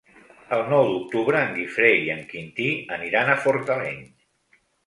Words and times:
El 0.55 0.63
nou 0.69 0.87
d'octubre 0.91 1.43
en 1.49 1.53
Guifré 1.59 1.91
i 2.07 2.09
en 2.15 2.25
Quintí 2.33 2.73
aniran 2.97 3.33
a 3.35 3.39
Fortaleny. 3.47 4.05